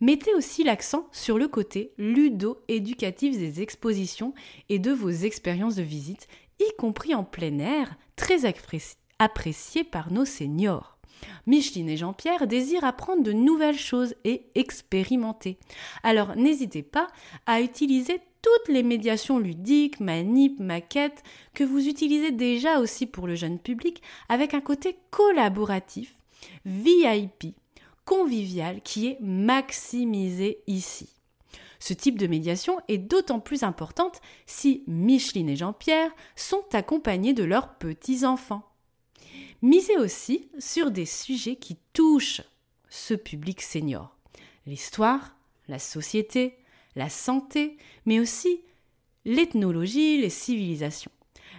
Mettez 0.00 0.34
aussi 0.34 0.64
l'accent 0.64 1.06
sur 1.12 1.36
le 1.36 1.46
côté 1.46 1.92
ludo-éducatif 1.98 3.36
des 3.36 3.60
expositions 3.60 4.32
et 4.70 4.78
de 4.78 4.92
vos 4.92 5.10
expériences 5.10 5.76
de 5.76 5.82
visite, 5.82 6.26
y 6.58 6.76
compris 6.78 7.14
en 7.14 7.24
plein 7.24 7.58
air, 7.58 7.96
très 8.16 8.46
apprécié 9.18 9.84
par 9.84 10.10
nos 10.10 10.24
seniors. 10.24 10.96
Micheline 11.46 11.90
et 11.90 11.98
Jean-Pierre 11.98 12.46
désirent 12.46 12.84
apprendre 12.84 13.22
de 13.22 13.32
nouvelles 13.32 13.78
choses 13.78 14.14
et 14.24 14.46
expérimenter. 14.54 15.58
Alors 16.02 16.34
n'hésitez 16.34 16.82
pas 16.82 17.08
à 17.44 17.60
utiliser 17.60 18.20
toutes 18.40 18.72
les 18.72 18.82
médiations 18.82 19.38
ludiques, 19.38 20.00
manip, 20.00 20.60
maquettes 20.60 21.22
que 21.52 21.64
vous 21.64 21.88
utilisez 21.88 22.30
déjà 22.30 22.78
aussi 22.78 23.06
pour 23.06 23.26
le 23.26 23.34
jeune 23.34 23.58
public 23.58 24.02
avec 24.30 24.54
un 24.54 24.62
côté 24.62 24.96
collaboratif, 25.10 26.14
VIP, 26.64 27.54
convivial 28.04 28.82
qui 28.82 29.08
est 29.08 29.18
maximisé 29.20 30.62
ici. 30.66 31.08
Ce 31.78 31.94
type 31.94 32.18
de 32.18 32.26
médiation 32.26 32.78
est 32.88 32.98
d'autant 32.98 33.40
plus 33.40 33.62
importante 33.62 34.20
si 34.46 34.84
Micheline 34.86 35.48
et 35.48 35.56
Jean-Pierre 35.56 36.10
sont 36.36 36.64
accompagnés 36.72 37.32
de 37.32 37.44
leurs 37.44 37.74
petits-enfants. 37.78 38.62
Misez 39.62 39.96
aussi 39.96 40.48
sur 40.58 40.90
des 40.90 41.06
sujets 41.06 41.56
qui 41.56 41.78
touchent 41.92 42.42
ce 42.90 43.14
public 43.14 43.62
senior. 43.62 44.16
L'histoire, 44.66 45.36
la 45.68 45.78
société, 45.78 46.58
la 46.96 47.08
santé, 47.08 47.78
mais 48.04 48.20
aussi 48.20 48.60
l'ethnologie, 49.24 50.20
les 50.20 50.30
civilisations. 50.30 51.12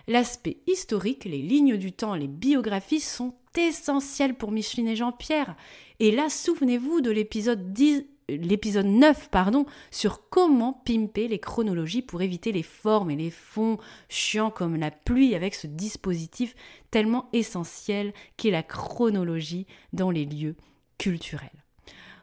L'aspect 0.07 0.57
historique, 0.67 1.25
les 1.25 1.41
lignes 1.41 1.77
du 1.77 1.91
temps, 1.91 2.15
les 2.15 2.27
biographies 2.27 3.00
sont 3.00 3.36
essentielles 3.57 4.36
pour 4.36 4.51
Micheline 4.51 4.88
et 4.88 4.95
Jean-Pierre. 4.95 5.55
Et 6.01 6.10
là, 6.10 6.29
souvenez-vous 6.29 7.01
de 7.01 7.12
l'épisode 7.12 7.74
10, 7.74 8.08
l'épisode 8.27 8.88
9 8.88 9.29
pardon, 9.29 9.67
sur 9.91 10.27
comment 10.29 10.74
pimper 10.74 11.27
les 11.27 11.38
chronologies 11.38 12.01
pour 12.01 12.24
éviter 12.24 12.51
les 12.51 12.63
formes 12.63 13.12
et 13.12 13.15
les 13.15 13.29
fonds 13.29 13.77
chiants 14.10 14.50
comme 14.50 14.77
la 14.77 14.89
pluie 14.89 15.36
avec 15.36 15.53
ce 15.53 15.67
dispositif 15.67 16.55
tellement 16.89 17.29
essentiel 17.34 18.15
qu'est 18.36 18.50
la 18.50 18.63
chronologie 18.63 19.67
dans 19.93 20.10
les 20.10 20.25
lieux 20.25 20.55
culturels. 20.98 21.50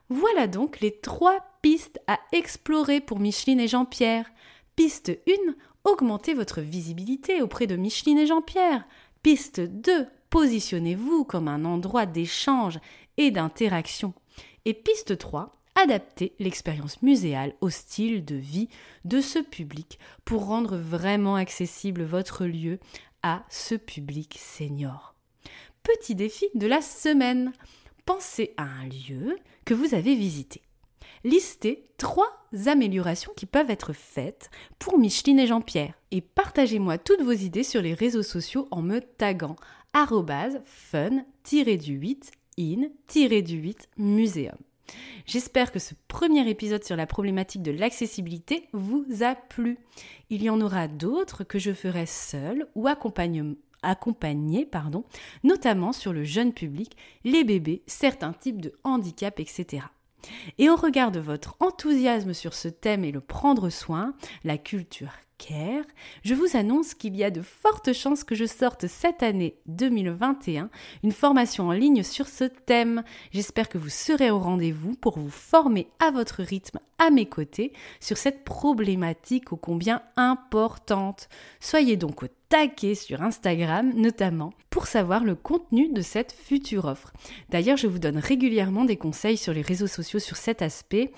Voilà 0.09 0.49
donc 0.49 0.81
les 0.81 0.99
trois 0.99 1.39
pistes 1.63 2.01
à 2.09 2.19
explorer 2.33 3.01
pour 3.01 3.21
Micheline 3.21 3.61
et 3.61 3.69
Jean-Pierre. 3.69 4.29
Piste 4.75 5.17
1, 5.29 5.55
augmentez 5.85 6.35
votre 6.35 6.63
visibilité 6.63 7.43
auprès 7.43 7.69
de 7.69 7.77
Micheline 7.77 8.19
et 8.19 8.27
Jean-Pierre. 8.27 8.89
Piste 9.23 9.61
2, 9.61 10.05
positionnez-vous 10.31 11.23
comme 11.23 11.47
un 11.47 11.65
endroit 11.65 12.07
d'échange 12.07 12.81
et 13.19 13.31
d'interaction. 13.31 14.15
Et 14.65 14.73
piste 14.73 15.19
3, 15.19 15.55
adapter 15.75 16.33
l'expérience 16.39 17.03
muséale 17.03 17.55
au 17.61 17.69
style 17.69 18.25
de 18.25 18.37
vie 18.37 18.69
de 19.05 19.21
ce 19.21 19.39
public 19.39 19.99
pour 20.25 20.47
rendre 20.47 20.77
vraiment 20.77 21.37
accessible 21.37 22.05
votre 22.05 22.47
lieu 22.47 22.79
à 23.23 23.45
ce 23.51 23.75
public 23.75 24.39
senior. 24.39 25.15
Petit 25.83 26.15
défi 26.15 26.47
de 26.55 26.67
la 26.67 26.81
semaine. 26.81 27.53
Pensez 28.07 28.55
à 28.57 28.63
un 28.63 28.87
lieu 28.87 29.37
que 29.67 29.75
vous 29.75 29.95
avez 29.95 30.15
visité. 30.15 30.63
Listez 31.25 31.91
trois 31.99 32.31
améliorations 32.67 33.33
qui 33.37 33.45
peuvent 33.45 33.71
être 33.71 33.93
faites 33.93 34.51
pour 34.79 34.99
Micheline 34.99 35.41
et 35.41 35.47
Jean-Pierre 35.47 35.95
et 36.11 36.21
partagez-moi 36.21 36.97
toutes 36.97 37.23
vos 37.23 37.33
idées 37.33 37.65
sur 37.65 37.83
les 37.83 37.95
réseaux 37.95 38.23
sociaux 38.23 38.69
en 38.71 38.83
me 38.83 39.01
taguant 39.01 39.57
fun-du-8 40.65 42.31
in-du-8 42.59 43.87
muséum. 43.97 44.59
J'espère 45.27 45.73
que 45.73 45.79
ce 45.79 45.95
premier 46.09 46.49
épisode 46.49 46.85
sur 46.85 46.97
la 46.97 47.07
problématique 47.07 47.63
de 47.63 47.71
l'accessibilité 47.71 48.69
vous 48.73 49.05
a 49.21 49.35
plu. 49.35 49.79
Il 50.31 50.43
y 50.43 50.51
en 50.51 50.61
aura 50.61 50.89
d'autres 50.89 51.45
que 51.45 51.59
je 51.59 51.73
ferai 51.73 52.07
seul 52.07 52.67
ou 52.75 52.89
accompagné, 52.89 54.67
pardon, 54.67 55.05
notamment 55.45 55.93
sur 55.93 56.13
le 56.13 56.25
jeune 56.25 56.53
public, 56.53 56.97
les 57.25 57.45
bébés, 57.45 57.83
certains 57.87 58.33
types 58.33 58.61
de 58.61 58.73
handicap, 58.85 59.39
etc. 59.39 59.85
Et 60.57 60.69
au 60.69 60.77
regard 60.77 61.13
de 61.13 61.21
votre 61.21 61.57
enthousiasme 61.61 62.33
sur 62.33 62.55
ce 62.55 62.69
thème 62.69 63.05
et 63.05 63.13
le 63.13 63.21
prendre 63.21 63.71
soin, 63.71 64.15
la 64.45 64.59
culture 64.59 65.13
je 66.25 66.35
vous 66.35 66.57
annonce 66.57 66.95
qu'il 66.95 67.17
y 67.17 67.25
a 67.25 67.31
de 67.31 67.43
fortes 67.43 67.93
chances 67.93 68.25
que 68.25 68.35
je 68.35 68.45
sorte 68.45 68.87
cette 68.87 69.23
année 69.23 69.57
2021 69.67 70.69
une 71.03 71.13
formation 71.13 71.69
en 71.69 71.73
ligne 71.73 72.03
sur 72.03 72.29
ce 72.29 72.45
thème. 72.45 73.03
J'espère 73.33 73.69
que 73.69 73.79
vous 73.79 73.89
serez 73.89 74.31
au 74.31 74.39
rendez-vous 74.39 74.95
pour 74.95 75.19
vous 75.19 75.31
former 75.31 75.89
à 76.01 76.11
votre 76.11 76.43
rythme 76.43 76.79
à 76.99 77.11
mes 77.11 77.27
côtés 77.27 77.73
sur 78.01 78.17
cette 78.17 78.45
problématique 78.45 79.53
ô 79.53 79.57
combien 79.57 80.03
importante. 80.17 81.29
Soyez 81.61 81.97
donc 81.97 82.23
au 82.23 82.27
taquet 82.49 82.95
sur 82.95 83.23
Instagram 83.23 83.93
notamment 83.95 84.53
pour 84.71 84.87
savoir 84.87 85.25
le 85.25 85.35
contenu 85.35 85.89
de 85.93 86.03
cette 86.03 86.33
future 86.33 86.85
offre. 86.85 87.13
D'ailleurs, 87.51 87.77
je 87.77 87.87
vous 87.87 87.99
donne 87.99 88.19
régulièrement 88.19 88.85
des 88.85 88.97
conseils 88.97 89.37
sur 89.37 89.53
les 89.53 89.63
réseaux 89.63 89.87
sociaux 89.87 90.19
sur 90.19 90.37
cet 90.37 90.63
aspect 90.63 91.11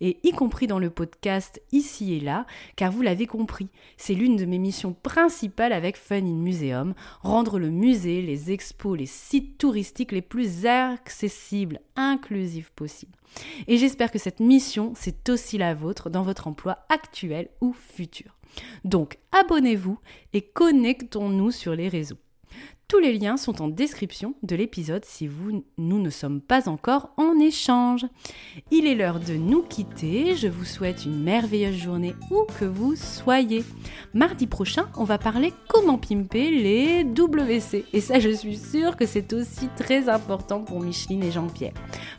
et 0.00 0.18
y 0.22 0.32
compris 0.32 0.66
dans 0.66 0.78
le 0.78 0.90
podcast 0.90 1.60
ici 1.72 2.14
et 2.14 2.20
là, 2.20 2.46
car 2.76 2.92
vous 2.92 3.02
l'avez 3.02 3.26
compris, 3.26 3.68
c'est 3.96 4.14
l'une 4.14 4.36
de 4.36 4.44
mes 4.44 4.58
missions 4.58 4.94
principales 4.94 5.72
avec 5.72 5.96
Fun 5.96 6.16
in 6.16 6.34
Museum, 6.34 6.94
rendre 7.22 7.58
le 7.58 7.70
musée, 7.70 8.22
les 8.22 8.52
expos, 8.52 8.98
les 8.98 9.06
sites 9.06 9.58
touristiques 9.58 10.12
les 10.12 10.22
plus 10.22 10.66
accessibles, 10.66 11.80
inclusifs 11.96 12.70
possibles. 12.70 13.17
Et 13.66 13.78
j'espère 13.78 14.10
que 14.10 14.18
cette 14.18 14.40
mission, 14.40 14.92
c'est 14.96 15.28
aussi 15.28 15.58
la 15.58 15.74
vôtre 15.74 16.10
dans 16.10 16.22
votre 16.22 16.46
emploi 16.46 16.78
actuel 16.88 17.48
ou 17.60 17.72
futur. 17.72 18.36
Donc 18.84 19.18
abonnez-vous 19.32 19.98
et 20.32 20.42
connectons-nous 20.42 21.50
sur 21.50 21.74
les 21.74 21.88
réseaux. 21.88 22.18
Tous 22.90 23.00
les 23.00 23.18
liens 23.18 23.36
sont 23.36 23.60
en 23.60 23.68
description 23.68 24.32
de 24.42 24.56
l'épisode 24.56 25.04
si 25.04 25.26
vous, 25.26 25.62
nous 25.76 26.00
ne 26.00 26.08
sommes 26.08 26.40
pas 26.40 26.70
encore 26.70 27.10
en 27.18 27.38
échange. 27.38 28.06
Il 28.70 28.86
est 28.86 28.94
l'heure 28.94 29.20
de 29.20 29.34
nous 29.34 29.60
quitter. 29.60 30.34
Je 30.34 30.48
vous 30.48 30.64
souhaite 30.64 31.04
une 31.04 31.22
merveilleuse 31.22 31.76
journée 31.76 32.14
où 32.30 32.46
que 32.58 32.64
vous 32.64 32.96
soyez. 32.96 33.62
Mardi 34.14 34.46
prochain, 34.46 34.88
on 34.96 35.04
va 35.04 35.18
parler 35.18 35.52
comment 35.68 35.98
pimper 35.98 36.50
les 36.50 37.04
WC. 37.04 37.84
Et 37.92 38.00
ça, 38.00 38.20
je 38.20 38.30
suis 38.30 38.56
sûre 38.56 38.96
que 38.96 39.04
c'est 39.04 39.34
aussi 39.34 39.68
très 39.76 40.08
important 40.08 40.62
pour 40.62 40.80
Micheline 40.80 41.24
et 41.24 41.30
Jean-Pierre. 41.30 41.74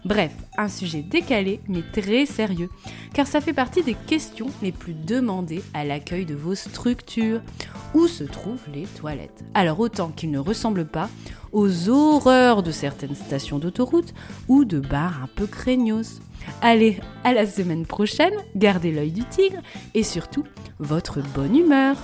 Bref, 0.06 0.36
un 0.56 0.70
sujet 0.70 1.02
décalé 1.02 1.62
mais 1.68 1.82
très 1.82 2.28
sérieux, 2.28 2.70
car 3.16 3.26
ça 3.26 3.42
fait 3.42 3.54
partie 3.54 3.82
des 3.82 3.96
questions 3.96 4.52
les 4.62 4.72
plus 4.72 4.94
demandées 4.94 5.64
à 5.74 5.84
l'accueil 5.84 6.28
de 6.28 6.36
vos 6.36 6.54
structures. 6.54 7.42
Où 7.96 8.06
se 8.06 8.24
trouvent 8.24 8.70
les 8.72 8.84
toilettes? 8.84 9.44
Alors 9.56 9.80
autant 9.80 10.10
qu'ils 10.10 10.30
ne 10.30 10.38
ressemblent 10.60 10.86
pas 10.86 11.10
aux 11.54 11.88
horreurs 11.88 12.64
de 12.64 12.72
certaines 12.72 13.16
stations 13.16 13.60
d'autoroute 13.60 14.14
ou 14.50 14.66
de 14.66 14.82
bars 14.82 15.24
un 15.24 15.30
peu 15.34 15.48
craignos. 15.48 16.20
Allez, 16.62 17.00
à 17.24 17.32
la 17.32 17.48
semaine 17.48 17.86
prochaine, 17.86 18.34
gardez 18.58 18.92
l'œil 18.92 19.12
du 19.12 19.24
tigre 19.24 19.62
et 19.94 20.04
surtout 20.04 20.44
votre 20.80 21.22
bonne 21.34 21.56
humeur. 21.56 21.96